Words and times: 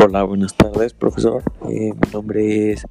Hola, 0.00 0.22
buenas 0.22 0.56
tardes, 0.56 0.94
profesor. 0.94 1.42
Eh, 1.68 1.92
mi 1.92 2.10
nombre 2.12 2.70
es 2.70 2.86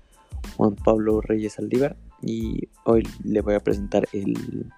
Juan 0.57 0.75
Pablo 0.75 1.21
Reyes 1.21 1.57
Aldívar 1.57 1.95
y 2.21 2.67
hoy 2.83 3.07
le 3.23 3.39
voy 3.39 3.55
a 3.55 3.61
presentar 3.61 4.09
el, 4.11 4.69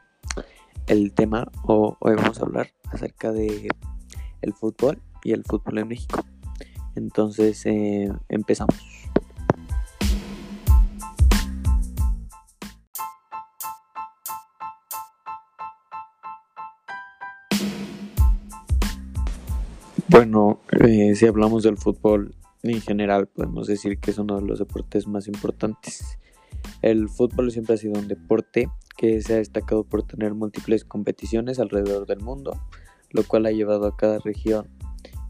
el 0.86 1.12
tema, 1.14 1.52
o 1.64 1.98
hoy 2.00 2.14
vamos 2.14 2.40
a 2.40 2.44
hablar 2.44 2.68
acerca 2.92 3.32
de 3.32 3.68
el 4.44 4.54
fútbol 4.54 5.02
y 5.24 5.32
el 5.32 5.44
fútbol 5.44 5.80
en 5.80 5.88
México. 5.88 6.24
Entonces, 6.96 7.66
eh, 7.66 8.12
empezamos. 8.30 8.76
Bueno, 20.22 20.60
eh, 20.86 21.16
si 21.16 21.28
hablamos 21.28 21.64
del 21.64 21.78
fútbol 21.78 22.36
en 22.64 22.82
general, 22.82 23.28
podemos 23.28 23.68
decir 23.68 24.00
que 24.00 24.12
es 24.12 24.18
uno 24.18 24.36
de 24.36 24.46
los 24.46 24.60
deportes 24.60 25.08
más 25.08 25.30
importantes. 25.30 26.20
El 26.82 27.08
fútbol 27.08 27.54
siempre 27.54 27.76
ha 27.76 27.78
sido 27.78 27.98
un 27.98 28.10
deporte 28.10 28.68
que 28.98 29.22
se 29.22 29.36
ha 29.36 29.38
destacado 29.38 29.86
por 29.86 30.04
tener 30.04 30.34
múltiples 30.34 30.84
competiciones 30.84 31.58
alrededor 31.58 32.06
del 32.06 32.20
mundo, 32.20 32.60
lo 33.12 33.24
cual 33.24 33.46
ha 33.46 33.52
llevado 33.52 33.88
a 33.88 33.96
cada 33.96 34.20
región 34.20 34.68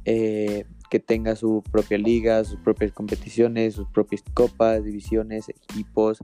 eh, 0.05 0.65
que 0.89 0.99
tenga 0.99 1.35
su 1.35 1.63
propia 1.71 1.99
liga, 1.99 2.43
sus 2.43 2.59
propias 2.59 2.91
competiciones, 2.91 3.75
sus 3.75 3.87
propias 3.89 4.23
copas, 4.33 4.83
divisiones, 4.83 5.49
equipos, 5.49 6.17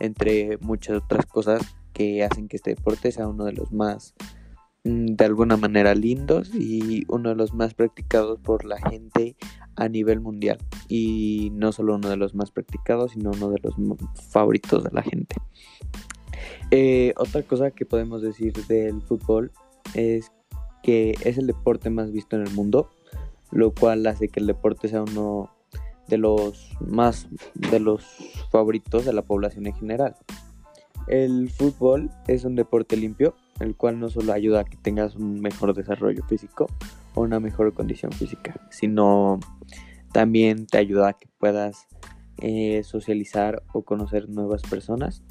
entre 0.00 0.58
muchas 0.58 0.96
otras 0.96 1.24
cosas 1.24 1.62
que 1.92 2.24
hacen 2.24 2.48
que 2.48 2.56
este 2.56 2.74
deporte 2.74 3.12
sea 3.12 3.28
uno 3.28 3.44
de 3.44 3.52
los 3.52 3.70
más 3.70 4.16
de 4.84 5.24
alguna 5.24 5.56
manera 5.56 5.94
lindos 5.94 6.50
y 6.54 7.04
uno 7.08 7.30
de 7.30 7.34
los 7.34 7.52
más 7.52 7.74
practicados 7.74 8.38
por 8.40 8.64
la 8.64 8.78
gente 8.88 9.36
a 9.76 9.88
nivel 9.88 10.20
mundial. 10.20 10.58
Y 10.88 11.50
no 11.52 11.72
solo 11.72 11.96
uno 11.96 12.08
de 12.08 12.16
los 12.16 12.34
más 12.34 12.50
practicados 12.50 13.12
sino 13.12 13.30
uno 13.30 13.50
de 13.50 13.60
los 13.62 13.74
favoritos 14.30 14.84
de 14.84 14.90
la 14.92 15.02
gente. 15.02 15.36
Eh, 16.70 17.14
otra 17.16 17.42
cosa 17.42 17.70
que 17.70 17.86
podemos 17.86 18.22
decir 18.22 18.52
del 18.66 19.02
fútbol 19.02 19.52
es 19.94 20.32
que 20.82 21.14
es 21.24 21.38
el 21.38 21.46
deporte 21.46 21.90
más 21.90 22.12
visto 22.12 22.36
en 22.36 22.42
el 22.42 22.54
mundo 22.54 22.90
lo 23.50 23.72
cual 23.72 24.06
hace 24.06 24.28
que 24.28 24.40
el 24.40 24.46
deporte 24.46 24.88
sea 24.88 25.02
uno 25.02 25.50
de 26.06 26.18
los 26.18 26.70
más 26.80 27.28
de 27.54 27.80
los 27.80 28.04
favoritos 28.50 29.04
de 29.04 29.12
la 29.12 29.22
población 29.22 29.66
en 29.66 29.74
general. 29.74 30.16
El 31.06 31.50
fútbol 31.50 32.10
es 32.26 32.44
un 32.44 32.54
deporte 32.54 32.96
limpio 32.96 33.34
el 33.60 33.76
cual 33.76 33.98
no 33.98 34.08
solo 34.08 34.32
ayuda 34.32 34.60
a 34.60 34.64
que 34.64 34.76
tengas 34.76 35.16
un 35.16 35.40
mejor 35.40 35.74
desarrollo 35.74 36.24
físico 36.24 36.66
o 37.14 37.22
una 37.22 37.40
mejor 37.40 37.72
condición 37.74 38.12
física, 38.12 38.54
sino 38.70 39.40
también 40.12 40.66
te 40.66 40.78
ayuda 40.78 41.08
a 41.08 41.12
que 41.12 41.28
puedas 41.38 41.86
eh, 42.38 42.82
socializar 42.84 43.62
o 43.72 43.82
conocer 43.82 44.28
nuevas 44.28 44.62
personas, 44.62 45.22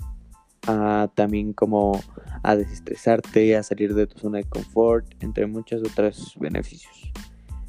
también 1.16 1.54
como 1.54 2.02
a 2.44 2.56
desestresarte, 2.58 3.56
a 3.56 3.64
salir 3.64 3.94
de 3.96 4.08
tu 4.08 4.20
zona 4.20 4.40
de 4.40 4.44
confort, 4.44 5.06
entre 5.24 5.48
muchos 5.48 5.82
otros 5.82 6.36
beneficios. 6.38 7.12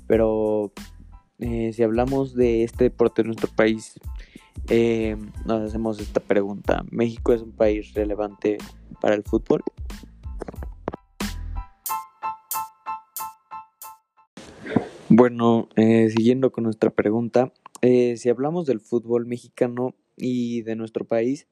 Pero 0.09 0.73
eh, 1.39 1.73
si 1.73 1.85
hablamos 1.85 2.35
de 2.35 2.65
este 2.65 2.85
deporte 2.85 3.23
en 3.23 3.29
nuestro 3.29 3.49
país, 3.55 3.95
eh, 4.69 5.17
nos 5.47 5.63
hacemos 5.63 6.01
esta 6.01 6.19
pregunta. 6.19 6.85
¿México 6.91 7.33
es 7.33 7.43
un 7.43 7.53
país 7.53 7.95
relevante 7.95 8.59
para 9.01 9.15
el 9.15 9.23
fútbol? 9.23 9.63
Bueno, 15.11 15.71
eh, 15.77 16.11
siguiendo 16.11 16.53
con 16.53 16.65
nuestra 16.65 16.91
pregunta, 16.91 17.55
eh, 17.81 18.19
si 18.19 18.29
hablamos 18.29 18.67
del 18.67 18.79
fútbol 18.79 19.25
mexicano 19.25 19.95
y 20.19 20.61
de 20.63 20.77
nuestro 20.77 21.07
país, 21.07 21.47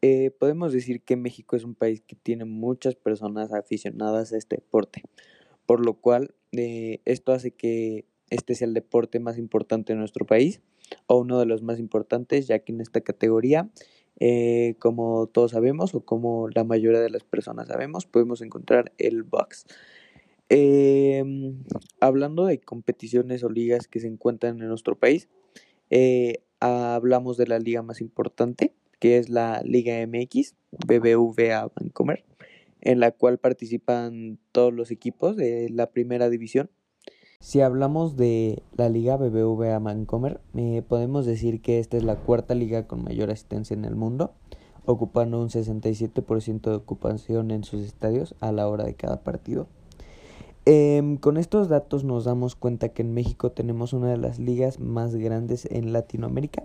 eh, 0.00 0.30
podemos 0.38 0.72
decir 0.72 1.02
que 1.02 1.16
México 1.16 1.56
es 1.56 1.64
un 1.64 1.74
país 1.74 2.02
que 2.06 2.14
tiene 2.14 2.44
muchas 2.44 2.94
personas 2.94 3.52
aficionadas 3.52 4.32
a 4.32 4.36
este 4.36 4.56
deporte, 4.56 5.02
por 5.66 5.84
lo 5.84 5.94
cual 5.94 6.36
esto 6.52 7.32
hace 7.32 7.50
que 7.50 8.04
este 8.30 8.54
sea 8.54 8.68
el 8.68 8.74
deporte 8.74 9.18
más 9.18 9.38
importante 9.38 9.92
de 9.92 9.98
nuestro 9.98 10.24
país 10.24 10.60
o 11.08 11.18
uno 11.18 11.40
de 11.40 11.46
los 11.46 11.62
más 11.62 11.80
importantes, 11.80 12.46
ya 12.46 12.60
que 12.60 12.70
en 12.70 12.80
esta 12.80 13.00
categoría, 13.00 13.70
como 14.78 15.26
todos 15.26 15.50
sabemos 15.50 15.96
o 15.96 16.04
como 16.04 16.48
la 16.48 16.62
mayoría 16.62 17.00
de 17.00 17.10
las 17.10 17.24
personas 17.24 17.66
sabemos, 17.66 18.06
podemos 18.06 18.40
encontrar 18.40 18.92
el 18.98 19.24
box. 19.24 19.66
Eh, 20.48 21.24
hablando 22.00 22.46
de 22.46 22.60
competiciones 22.60 23.42
o 23.44 23.48
ligas 23.48 23.88
que 23.88 24.00
se 24.00 24.06
encuentran 24.06 24.60
en 24.60 24.68
nuestro 24.68 24.96
país, 24.98 25.28
eh, 25.90 26.42
hablamos 26.60 27.36
de 27.36 27.46
la 27.46 27.58
liga 27.58 27.82
más 27.82 28.00
importante, 28.00 28.74
que 28.98 29.18
es 29.18 29.28
la 29.28 29.62
Liga 29.64 29.94
MX, 30.06 30.54
BBVA 30.86 31.70
Vancomer, 31.74 32.24
en 32.80 33.00
la 33.00 33.10
cual 33.10 33.38
participan 33.38 34.38
todos 34.52 34.72
los 34.72 34.90
equipos 34.90 35.36
de 35.36 35.68
la 35.70 35.90
primera 35.90 36.30
división. 36.30 36.70
Si 37.40 37.60
hablamos 37.60 38.16
de 38.16 38.62
la 38.74 38.88
liga 38.88 39.18
BBVA 39.18 39.78
Vancomer, 39.78 40.40
eh, 40.56 40.82
podemos 40.88 41.26
decir 41.26 41.60
que 41.60 41.78
esta 41.78 41.98
es 41.98 42.04
la 42.04 42.16
cuarta 42.16 42.54
liga 42.54 42.86
con 42.86 43.04
mayor 43.04 43.30
asistencia 43.30 43.74
en 43.74 43.84
el 43.84 43.96
mundo, 43.96 44.32
ocupando 44.86 45.40
un 45.40 45.50
67% 45.50 46.70
de 46.70 46.76
ocupación 46.76 47.50
en 47.50 47.64
sus 47.64 47.82
estadios 47.82 48.34
a 48.40 48.52
la 48.52 48.66
hora 48.68 48.84
de 48.84 48.94
cada 48.94 49.22
partido. 49.22 49.68
Em, 50.66 51.18
con 51.18 51.36
estos 51.36 51.68
datos 51.68 52.04
nos 52.04 52.24
damos 52.24 52.56
cuenta 52.56 52.88
que 52.88 53.02
en 53.02 53.12
México 53.12 53.52
tenemos 53.52 53.92
una 53.92 54.08
de 54.08 54.16
las 54.16 54.38
ligas 54.38 54.80
más 54.80 55.14
grandes 55.14 55.66
en 55.70 55.92
Latinoamérica 55.92 56.62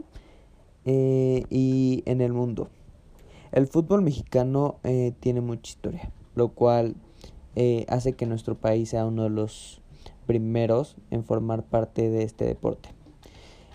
eh, 0.85 1.43
y 1.49 2.03
en 2.05 2.21
el 2.21 2.31
mundo. 2.31 2.69
El 3.51 3.67
fútbol 3.67 4.01
mexicano 4.01 4.77
eh, 4.83 5.11
tiene 5.19 5.41
mucha 5.41 5.69
historia, 5.69 6.11
lo 6.35 6.49
cual 6.49 6.95
eh, 7.57 7.85
hace 7.89 8.13
que 8.13 8.25
nuestro 8.25 8.55
país 8.55 8.89
sea 8.89 9.05
uno 9.05 9.23
de 9.23 9.31
los 9.31 9.81
primeros 10.25 10.95
en 11.11 11.25
formar 11.25 11.65
parte 11.65 12.09
de 12.09 12.23
este 12.23 12.45
deporte. 12.45 12.89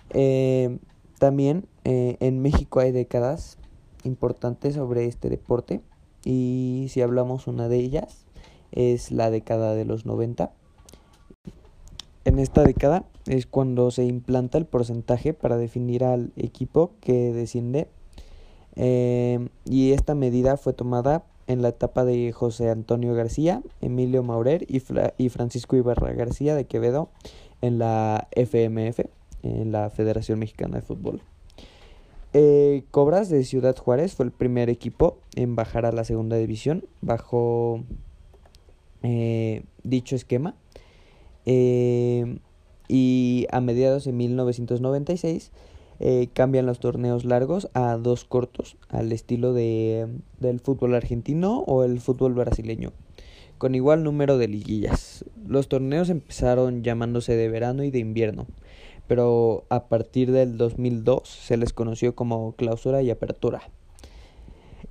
Em, 0.09 0.79
también 1.19 1.67
en 1.83 2.41
México 2.41 2.79
hay 2.79 2.91
décadas 2.91 3.59
importantes 4.03 4.73
sobre 4.73 5.05
este 5.05 5.29
deporte 5.29 5.81
y 6.23 6.87
si 6.89 7.01
hablamos 7.01 7.45
una 7.45 7.67
de 7.67 7.77
ellas 7.77 8.24
es 8.75 9.11
la 9.11 9.31
década 9.31 9.73
de 9.73 9.85
los 9.85 10.05
90. 10.05 10.51
En 12.25 12.39
esta 12.39 12.63
década 12.63 13.05
es 13.25 13.45
cuando 13.45 13.89
se 13.91 14.05
implanta 14.05 14.57
el 14.57 14.65
porcentaje 14.65 15.33
para 15.33 15.57
definir 15.57 16.03
al 16.03 16.31
equipo 16.35 16.91
que 17.01 17.33
desciende 17.33 17.87
eh, 18.75 19.47
y 19.65 19.93
esta 19.93 20.15
medida 20.15 20.57
fue 20.57 20.73
tomada 20.73 21.23
en 21.47 21.61
la 21.61 21.69
etapa 21.69 22.05
de 22.05 22.31
José 22.31 22.69
Antonio 22.69 23.13
García, 23.13 23.61
Emilio 23.81 24.23
Maurer 24.23 24.65
y, 24.67 24.79
Francisco 25.29 25.75
Ibarra 25.75 26.13
García 26.13 26.55
de 26.55 26.65
Quevedo 26.65 27.09
en 27.61 27.77
la 27.77 28.27
FMF, 28.31 29.01
en 29.43 29.71
la 29.71 29.89
Federación 29.89 30.39
Mexicana 30.39 30.77
de 30.77 30.81
Fútbol. 30.81 31.21
Eh, 32.33 32.83
Cobras 32.91 33.29
de 33.29 33.43
Ciudad 33.45 33.77
Juárez 33.77 34.15
fue 34.15 34.25
el 34.25 34.31
primer 34.31 34.69
equipo 34.69 35.19
en 35.35 35.55
bajar 35.55 35.85
a 35.85 35.91
la 35.91 36.03
segunda 36.03 36.35
división 36.35 36.83
bajo 37.01 37.83
eh, 39.05 39.63
dicho 39.83 40.15
esquema. 40.15 40.55
Eh, 41.45 42.39
y 42.87 43.47
a 43.51 43.61
mediados 43.61 44.05
de 44.05 44.11
1996 44.11 45.51
eh, 45.99 46.27
cambian 46.33 46.65
los 46.65 46.79
torneos 46.79 47.23
largos 47.23 47.69
a 47.73 47.97
dos 47.97 48.25
cortos, 48.25 48.77
al 48.89 49.11
estilo 49.11 49.53
de, 49.53 50.07
del 50.39 50.59
fútbol 50.59 50.93
argentino 50.93 51.59
o 51.59 51.83
el 51.83 51.99
fútbol 51.99 52.33
brasileño, 52.33 52.91
con 53.57 53.75
igual 53.75 54.03
número 54.03 54.37
de 54.37 54.47
liguillas. 54.47 55.23
Los 55.47 55.67
torneos 55.69 56.09
empezaron 56.09 56.83
llamándose 56.83 57.35
de 57.35 57.49
verano 57.49 57.83
y 57.83 57.91
de 57.91 57.99
invierno, 57.99 58.45
pero 59.07 59.65
a 59.69 59.87
partir 59.87 60.31
del 60.31 60.57
2002 60.57 61.27
se 61.27 61.57
les 61.57 61.73
conoció 61.73 62.15
como 62.15 62.53
clausura 62.53 63.01
y 63.01 63.09
apertura. 63.09 63.69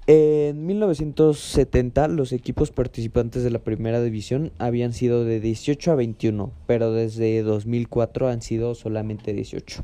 En 0.06 0.66
1970 0.66 2.08
los 2.08 2.32
equipos 2.32 2.70
participantes 2.70 3.42
de 3.42 3.50
la 3.50 3.60
primera 3.60 4.02
división 4.02 4.52
habían 4.58 4.92
sido 4.92 5.24
de 5.24 5.40
18 5.40 5.92
a 5.92 5.94
21, 5.94 6.52
pero 6.66 6.92
desde 6.92 7.42
2004 7.42 8.28
han 8.28 8.42
sido 8.42 8.74
solamente 8.74 9.32
18. 9.32 9.82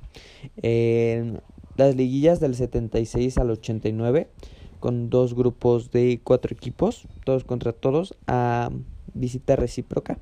En 0.60 1.40
las 1.76 1.96
liguillas 1.96 2.38
del 2.38 2.54
76 2.54 3.38
al 3.38 3.50
89, 3.50 4.28
con 4.78 5.08
dos 5.08 5.32
grupos 5.34 5.90
de 5.90 6.20
cuatro 6.22 6.54
equipos, 6.54 7.08
todos 7.24 7.44
contra 7.44 7.72
todos, 7.72 8.14
a 8.26 8.70
visita 9.14 9.56
recíproca. 9.56 10.18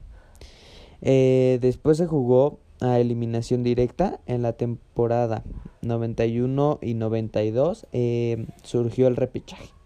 Eh, 1.02 1.58
después 1.60 1.96
se 1.96 2.06
jugó 2.06 2.60
a 2.80 3.00
eliminación 3.00 3.64
directa 3.64 4.20
en 4.26 4.42
la 4.42 4.52
temporada 4.52 5.42
91 5.82 6.78
y 6.82 6.94
92, 6.94 7.88
eh, 7.90 8.46
surgió 8.62 9.08
el 9.08 9.16
repechaje. 9.16 9.77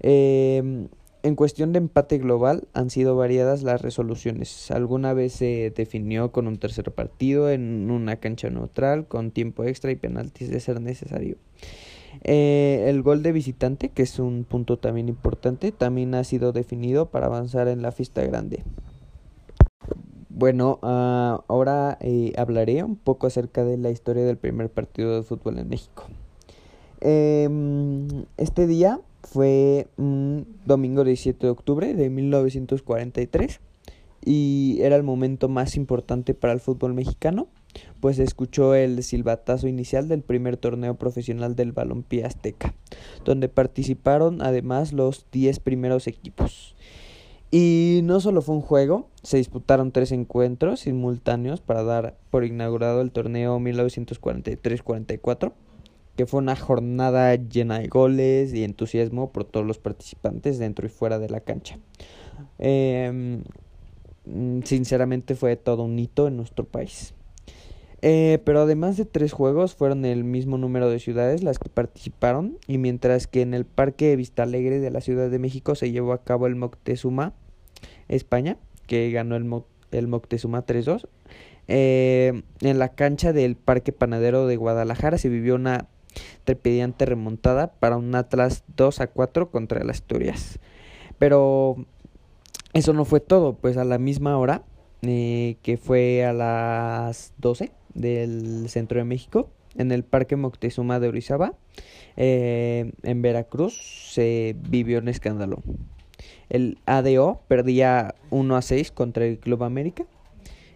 Em, 0.00 0.88
en 1.22 1.36
cuestión 1.36 1.72
de 1.72 1.78
empate 1.78 2.18
global 2.18 2.66
han 2.72 2.88
sido 2.90 3.14
variadas 3.16 3.62
las 3.62 3.82
resoluciones. 3.82 4.70
Alguna 4.70 5.12
vez 5.12 5.34
se 5.34 5.72
definió 5.74 6.32
con 6.32 6.46
un 6.46 6.58
tercer 6.58 6.92
partido 6.92 7.50
en 7.50 7.90
una 7.90 8.16
cancha 8.16 8.48
neutral, 8.48 9.06
con 9.06 9.30
tiempo 9.30 9.64
extra 9.64 9.90
y 9.90 9.96
penaltis 9.96 10.50
de 10.50 10.60
ser 10.60 10.80
necesario. 10.80 11.36
Eh, 12.24 12.86
el 12.88 13.02
gol 13.02 13.22
de 13.22 13.32
visitante, 13.32 13.90
que 13.90 14.02
es 14.02 14.18
un 14.18 14.44
punto 14.44 14.78
también 14.78 15.08
importante, 15.08 15.72
también 15.72 16.14
ha 16.14 16.24
sido 16.24 16.52
definido 16.52 17.10
para 17.10 17.26
avanzar 17.26 17.68
en 17.68 17.82
la 17.82 17.92
fiesta 17.92 18.24
grande. 18.24 18.64
Bueno, 20.30 20.78
uh, 20.82 21.42
ahora 21.48 21.98
eh, 22.00 22.32
hablaré 22.38 22.82
un 22.82 22.96
poco 22.96 23.26
acerca 23.26 23.62
de 23.62 23.76
la 23.76 23.90
historia 23.90 24.24
del 24.24 24.38
primer 24.38 24.70
partido 24.70 25.14
de 25.14 25.22
fútbol 25.22 25.58
en 25.58 25.68
México. 25.68 26.04
Eh, 27.02 27.48
este 28.38 28.66
día 28.66 29.00
fue 29.22 29.88
un 29.96 30.46
domingo 30.66 31.04
17 31.04 31.46
de 31.46 31.50
octubre 31.50 31.94
de 31.94 32.10
1943 32.10 33.60
y 34.24 34.78
era 34.80 34.96
el 34.96 35.02
momento 35.02 35.48
más 35.48 35.76
importante 35.76 36.34
para 36.34 36.52
el 36.52 36.60
fútbol 36.60 36.94
mexicano, 36.94 37.48
pues 38.00 38.16
se 38.16 38.24
escuchó 38.24 38.74
el 38.74 39.02
silbatazo 39.02 39.68
inicial 39.68 40.08
del 40.08 40.22
primer 40.22 40.56
torneo 40.56 40.94
profesional 40.96 41.56
del 41.56 41.72
balompié 41.72 42.24
azteca, 42.24 42.74
donde 43.24 43.48
participaron 43.48 44.42
además 44.42 44.92
los 44.92 45.26
10 45.32 45.60
primeros 45.60 46.06
equipos. 46.06 46.74
Y 47.50 48.00
no 48.04 48.20
solo 48.20 48.42
fue 48.42 48.54
un 48.54 48.60
juego, 48.60 49.08
se 49.22 49.38
disputaron 49.38 49.90
tres 49.90 50.12
encuentros 50.12 50.80
simultáneos 50.80 51.60
para 51.60 51.82
dar 51.82 52.16
por 52.30 52.44
inaugurado 52.44 53.00
el 53.00 53.10
torneo 53.10 53.58
1943-44 53.58 55.52
que 56.20 56.26
fue 56.26 56.40
una 56.40 56.54
jornada 56.54 57.34
llena 57.34 57.78
de 57.78 57.88
goles 57.88 58.52
y 58.52 58.62
entusiasmo 58.62 59.32
por 59.32 59.46
todos 59.46 59.64
los 59.64 59.78
participantes 59.78 60.58
dentro 60.58 60.84
y 60.84 60.90
fuera 60.90 61.18
de 61.18 61.30
la 61.30 61.40
cancha. 61.40 61.78
Em, 62.58 63.42
sinceramente 64.62 65.34
fue 65.34 65.56
todo 65.56 65.84
un 65.84 65.98
hito 65.98 66.28
en 66.28 66.36
nuestro 66.36 66.66
país. 66.66 67.14
Eh, 68.02 68.38
pero 68.44 68.60
además 68.60 68.98
de 68.98 69.06
tres 69.06 69.32
juegos, 69.32 69.74
fueron 69.74 70.04
el 70.04 70.24
mismo 70.24 70.58
número 70.58 70.90
de 70.90 70.98
ciudades 70.98 71.42
las 71.42 71.58
que 71.58 71.70
participaron, 71.70 72.58
y 72.66 72.76
mientras 72.76 73.26
que 73.26 73.40
en 73.40 73.54
el 73.54 73.64
Parque 73.64 74.14
Vista 74.14 74.42
Alegre 74.42 74.78
de 74.78 74.90
la 74.90 75.00
Ciudad 75.00 75.30
de 75.30 75.38
México 75.38 75.74
se 75.74 75.90
llevó 75.90 76.12
a 76.12 76.22
cabo 76.22 76.48
el 76.48 76.54
Moctezuma, 76.54 77.32
España, 78.08 78.58
que 78.86 79.10
ganó 79.10 79.36
el, 79.36 79.50
el 79.90 80.06
Moctezuma 80.06 80.66
3-2, 80.66 81.08
eh, 81.66 82.42
en 82.60 82.78
la 82.78 82.90
cancha 82.90 83.32
del 83.32 83.56
Parque 83.56 83.92
Panadero 83.92 84.46
de 84.46 84.56
Guadalajara 84.56 85.16
se 85.16 85.30
vivió 85.30 85.54
una 85.54 85.88
trepidante 86.44 87.06
remontada 87.06 87.72
para 87.72 87.96
un 87.96 88.14
Atlas 88.14 88.64
2 88.76 89.00
a 89.00 89.06
4 89.08 89.50
contra 89.50 89.84
las 89.84 89.98
Asturias. 89.98 90.58
Pero 91.18 91.76
eso 92.72 92.92
no 92.92 93.04
fue 93.04 93.20
todo, 93.20 93.54
pues 93.54 93.76
a 93.76 93.84
la 93.84 93.98
misma 93.98 94.38
hora, 94.38 94.62
eh, 95.02 95.56
que 95.62 95.76
fue 95.76 96.24
a 96.24 96.32
las 96.32 97.32
12 97.38 97.72
del 97.94 98.68
centro 98.68 98.98
de 98.98 99.04
México, 99.04 99.50
en 99.76 99.92
el 99.92 100.04
Parque 100.04 100.36
Moctezuma 100.36 101.00
de 101.00 101.08
Orizaba, 101.08 101.54
eh, 102.16 102.92
en 103.02 103.22
Veracruz, 103.22 104.10
se 104.12 104.56
vivió 104.68 104.98
un 104.98 105.08
escándalo. 105.08 105.62
El 106.48 106.78
ADO 106.86 107.42
perdía 107.48 108.14
1 108.30 108.56
a 108.56 108.62
6 108.62 108.90
contra 108.90 109.24
el 109.24 109.38
Club 109.38 109.62
América 109.62 110.04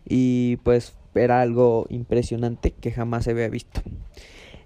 y 0.06 0.56
pues 0.58 0.94
era 1.14 1.40
algo 1.40 1.86
impresionante 1.90 2.72
que 2.72 2.92
jamás 2.92 3.24
se 3.24 3.32
había 3.32 3.48
visto. 3.48 3.82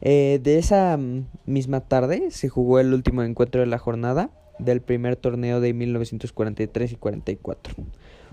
Eh, 0.01 0.41
de 0.43 0.59
esa 0.59 0.97
mm, 0.97 1.27
misma 1.47 1.81
tarde 1.81 2.31
se 2.31 2.49
jugó 2.49 2.79
el 2.79 2.95
último 2.95 3.23
encuentro 3.23 3.61
de 3.61 3.67
la 3.67 3.79
jornada 3.79 4.31
del 4.59 4.81
primer 4.81 5.17
torneo 5.17 5.61
de 5.61 5.73
1943 5.73 6.93
y 6.93 6.97
44. 6.97 7.75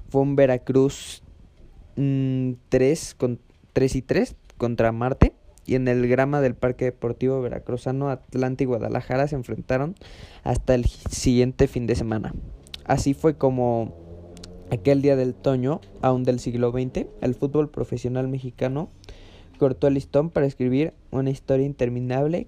Fue 0.10 0.22
un 0.22 0.36
Veracruz 0.36 1.24
3, 1.96 1.96
mm, 1.98 3.18
con, 3.18 3.40
3 3.74 3.96
y 3.96 4.02
3 4.02 4.36
contra 4.58 4.92
Marte 4.92 5.34
y 5.66 5.76
en 5.76 5.88
el 5.88 6.08
grama 6.08 6.42
del 6.42 6.56
Parque 6.56 6.86
Deportivo 6.86 7.42
Veracruzano 7.42 8.10
Atlanta 8.10 8.64
y 8.64 8.68
Guadalajara 8.68 9.28
se 9.28 9.36
enfrentaron 9.36 9.96
hasta 10.44 10.76
el 10.76 10.86
siguiente 10.86 11.68
fin 11.68 11.88
de 11.88 11.96
semana. 11.96 12.34
Así 12.86 13.16
fue 13.16 13.36
como 13.36 13.96
aquel 14.72 15.02
día 15.02 15.16
del 15.16 15.32
otoño, 15.32 15.82
aún 16.02 16.24
del 16.24 16.40
siglo 16.40 16.72
XX, 16.72 17.08
el 17.22 17.34
fútbol 17.34 17.70
profesional 17.70 18.28
mexicano 18.28 18.90
cortó 19.58 19.88
el 19.88 19.96
listón 19.96 20.30
para 20.30 20.46
escribir 20.46 20.94
una 21.12 21.30
historia 21.30 21.66
interminable 21.66 22.48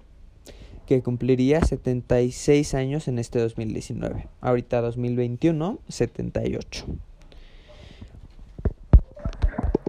que 0.86 1.02
cumpliría 1.02 1.60
76 1.62 2.74
años 2.74 3.08
en 3.08 3.18
este 3.18 3.38
2019. 3.38 4.28
Ahorita 4.40 4.80
2021, 4.80 5.78
78. 5.88 6.86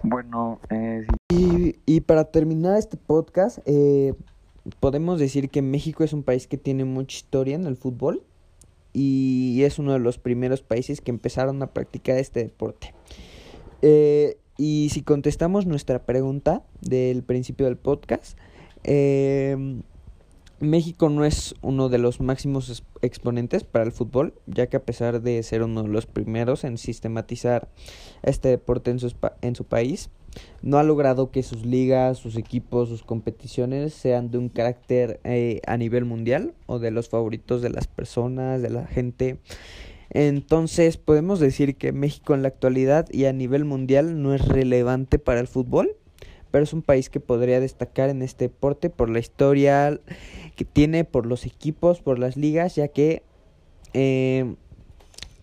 Bueno, 0.03 0.59
eh, 0.69 1.05
y, 1.29 1.75
y, 1.85 2.01
para 2.01 2.25
terminar 2.25 2.77
este 2.77 2.97
podcast, 2.97 3.59
eh, 3.65 4.13
podemos 4.79 5.19
decir 5.19 5.49
que 5.49 5.61
México 5.61 6.03
es 6.03 6.13
un 6.13 6.23
país 6.23 6.47
que 6.47 6.57
tiene 6.57 6.85
mucha 6.85 7.17
historia 7.17 7.55
en 7.55 7.65
el 7.65 7.75
fútbol 7.75 8.23
y 8.93 9.61
es 9.63 9.79
uno 9.79 9.93
de 9.93 9.99
los 9.99 10.17
primeros 10.17 10.61
países 10.61 11.01
que 11.01 11.11
empezaron 11.11 11.61
a 11.61 11.67
practicar 11.67 12.17
este 12.17 12.43
deporte. 12.43 12.93
Eh, 13.81 14.37
y 14.59 14.89
si 14.91 15.03
contestamos 15.03 15.65
nuestra 15.65 16.03
pregunta 16.03 16.63
del 16.81 17.23
principio 17.23 17.65
del 17.65 17.77
podcast, 17.77 18.37
eh, 18.83 19.55
México 20.59 21.07
no 21.07 21.23
es 21.23 21.55
uno 21.61 21.87
de 21.87 21.97
los 21.97 22.19
máximos 22.19 22.83
exponentes 23.01 23.63
para 23.63 23.85
el 23.85 23.93
fútbol, 23.93 24.33
ya 24.47 24.67
que 24.67 24.75
a 24.75 24.83
pesar 24.83 25.21
de 25.21 25.41
ser 25.43 25.63
uno 25.63 25.83
de 25.83 25.87
los 25.87 26.05
primeros 26.05 26.65
en 26.65 26.77
sistematizar 26.77 27.69
este 28.21 28.49
deporte 28.49 28.91
en 28.91 28.99
su, 28.99 29.13
en 29.41 29.55
su 29.55 29.63
país, 29.63 30.09
no 30.61 30.77
ha 30.77 30.83
logrado 30.83 31.31
que 31.31 31.41
sus 31.41 31.65
ligas, 31.65 32.17
sus 32.17 32.35
equipos, 32.35 32.89
sus 32.89 33.03
competiciones 33.03 33.93
sean 33.93 34.29
de 34.29 34.39
un 34.39 34.49
carácter 34.49 35.21
eh, 35.23 35.61
a 35.67 35.77
nivel 35.77 36.03
mundial 36.03 36.53
o 36.65 36.79
de 36.79 36.91
los 36.91 37.07
favoritos 37.07 37.61
de 37.61 37.69
las 37.69 37.87
personas, 37.87 38.61
de 38.61 38.69
la 38.69 38.85
gente. 38.85 39.37
Entonces 40.11 40.97
podemos 40.97 41.39
decir 41.39 41.75
que 41.75 41.91
México 41.91 42.33
en 42.33 42.41
la 42.41 42.47
actualidad 42.47 43.07
y 43.11 43.25
a 43.25 43.33
nivel 43.33 43.65
mundial 43.65 44.21
no 44.21 44.33
es 44.33 44.47
relevante 44.47 45.19
para 45.19 45.39
el 45.39 45.47
fútbol, 45.47 45.95
pero 46.51 46.63
es 46.63 46.73
un 46.73 46.81
país 46.81 47.09
que 47.09 47.19
podría 47.19 47.59
destacar 47.59 48.09
en 48.09 48.21
este 48.21 48.45
deporte 48.45 48.89
por 48.89 49.09
la 49.09 49.19
historia 49.19 49.99
que 50.55 50.65
tiene, 50.65 51.05
por 51.05 51.25
los 51.25 51.45
equipos, 51.45 52.01
por 52.01 52.17
las 52.17 52.37
ligas, 52.37 52.75
ya 52.75 52.87
que 52.87 53.21
eh, 53.93 54.55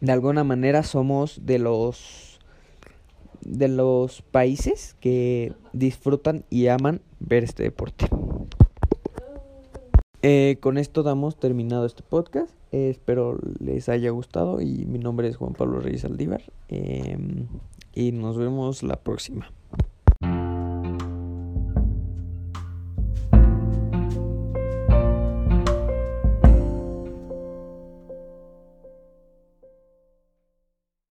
de 0.00 0.12
alguna 0.12 0.44
manera 0.44 0.82
somos 0.82 1.46
de 1.46 1.58
los 1.58 2.40
de 3.42 3.68
los 3.68 4.22
países 4.22 4.96
que 4.98 5.52
disfrutan 5.72 6.44
y 6.50 6.66
aman 6.66 7.00
ver 7.20 7.44
este 7.44 7.62
deporte. 7.62 8.06
Eh, 10.28 10.58
con 10.58 10.76
esto 10.76 11.04
damos 11.04 11.38
terminado 11.38 11.86
este 11.86 12.02
podcast. 12.02 12.50
Eh, 12.72 12.90
espero 12.90 13.38
les 13.60 13.88
haya 13.88 14.10
gustado 14.10 14.60
y 14.60 14.84
mi 14.84 14.98
nombre 14.98 15.28
es 15.28 15.36
Juan 15.36 15.52
Pablo 15.52 15.78
Reyes 15.78 16.04
Aldívar. 16.04 16.42
Em, 16.66 17.46
y 17.94 18.10
nos 18.10 18.36
vemos 18.36 18.82
la 18.82 18.96
próxima. 18.96 19.52